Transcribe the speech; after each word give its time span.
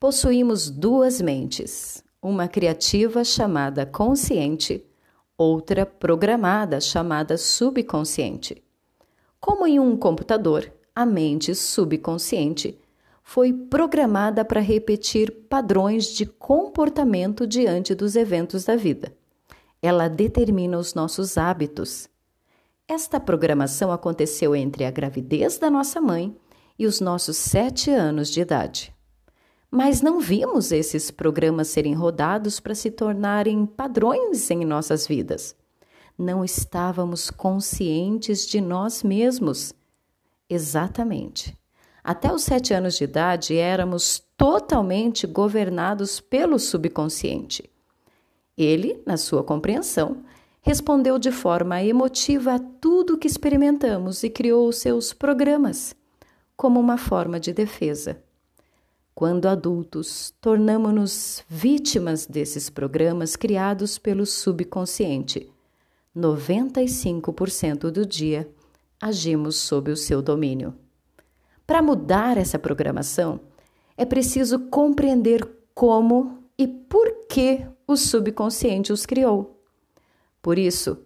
Possuímos 0.00 0.70
duas 0.70 1.20
mentes, 1.20 2.04
uma 2.22 2.46
criativa 2.46 3.24
chamada 3.24 3.84
consciente, 3.84 4.86
outra 5.36 5.84
programada 5.84 6.80
chamada 6.80 7.36
subconsciente. 7.36 8.62
Como 9.40 9.66
em 9.66 9.80
um 9.80 9.96
computador, 9.96 10.72
a 10.94 11.04
mente 11.04 11.52
subconsciente 11.52 12.78
foi 13.24 13.52
programada 13.52 14.44
para 14.44 14.60
repetir 14.60 15.32
padrões 15.48 16.06
de 16.06 16.24
comportamento 16.26 17.44
diante 17.44 17.92
dos 17.92 18.14
eventos 18.14 18.64
da 18.66 18.76
vida. 18.76 19.12
Ela 19.82 20.06
determina 20.06 20.78
os 20.78 20.94
nossos 20.94 21.36
hábitos. 21.36 22.08
Esta 22.86 23.18
programação 23.18 23.90
aconteceu 23.90 24.54
entre 24.54 24.84
a 24.84 24.92
gravidez 24.92 25.58
da 25.58 25.68
nossa 25.68 26.00
mãe 26.00 26.36
e 26.78 26.86
os 26.86 27.00
nossos 27.00 27.36
sete 27.36 27.90
anos 27.90 28.30
de 28.30 28.40
idade. 28.40 28.96
Mas 29.70 30.00
não 30.00 30.18
vimos 30.18 30.72
esses 30.72 31.10
programas 31.10 31.68
serem 31.68 31.92
rodados 31.92 32.58
para 32.58 32.74
se 32.74 32.90
tornarem 32.90 33.66
padrões 33.66 34.50
em 34.50 34.64
nossas 34.64 35.06
vidas. 35.06 35.54
Não 36.16 36.44
estávamos 36.44 37.30
conscientes 37.30 38.46
de 38.46 38.60
nós 38.60 39.02
mesmos. 39.02 39.74
Exatamente. 40.48 41.56
Até 42.02 42.32
os 42.32 42.42
sete 42.42 42.72
anos 42.72 42.96
de 42.96 43.04
idade 43.04 43.56
éramos 43.56 44.22
totalmente 44.36 45.26
governados 45.26 46.18
pelo 46.18 46.58
subconsciente. 46.58 47.68
Ele, 48.56 49.02
na 49.04 49.18
sua 49.18 49.44
compreensão, 49.44 50.24
respondeu 50.62 51.18
de 51.18 51.30
forma 51.30 51.82
emotiva 51.82 52.54
a 52.54 52.58
tudo 52.58 53.18
que 53.18 53.26
experimentamos 53.26 54.22
e 54.22 54.30
criou 54.30 54.72
seus 54.72 55.12
programas 55.12 55.94
como 56.56 56.80
uma 56.80 56.96
forma 56.96 57.38
de 57.38 57.52
defesa. 57.52 58.20
Quando 59.18 59.46
adultos, 59.46 60.32
tornamos-nos 60.40 61.42
vítimas 61.48 62.24
desses 62.24 62.70
programas 62.70 63.34
criados 63.34 63.98
pelo 63.98 64.24
subconsciente. 64.24 65.52
95% 66.16 67.90
do 67.90 68.06
dia 68.06 68.48
agimos 69.02 69.56
sob 69.56 69.90
o 69.90 69.96
seu 69.96 70.22
domínio. 70.22 70.72
Para 71.66 71.82
mudar 71.82 72.38
essa 72.38 72.60
programação, 72.60 73.40
é 73.96 74.04
preciso 74.04 74.56
compreender 74.70 75.44
como 75.74 76.44
e 76.56 76.68
por 76.68 77.26
que 77.28 77.66
o 77.88 77.96
subconsciente 77.96 78.92
os 78.92 79.04
criou. 79.04 79.60
Por 80.40 80.60
isso, 80.60 80.96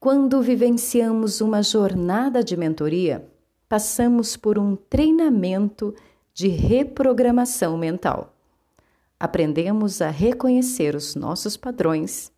quando 0.00 0.42
vivenciamos 0.42 1.40
uma 1.40 1.62
jornada 1.62 2.42
de 2.42 2.56
mentoria, 2.56 3.24
passamos 3.68 4.36
por 4.36 4.58
um 4.58 4.74
treinamento 4.74 5.94
de 6.40 6.48
reprogramação 6.48 7.76
mental. 7.76 8.34
Aprendemos 9.18 10.00
a 10.00 10.08
reconhecer 10.08 10.94
os 10.94 11.14
nossos 11.14 11.54
padrões, 11.54 12.32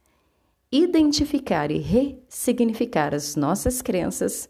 identificar 0.73 1.71
e 1.71 1.79
ressignificar 1.79 3.15
as 3.15 3.37
nossas 3.37 3.81
crenças 3.81 4.49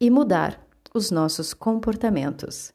e 0.00 0.10
mudar 0.10 0.60
os 0.92 1.12
nossos 1.12 1.54
comportamentos. 1.54 2.72